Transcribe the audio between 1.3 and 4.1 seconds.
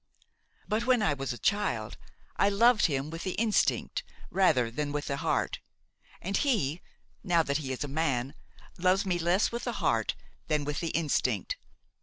a child, I loved him with the instinct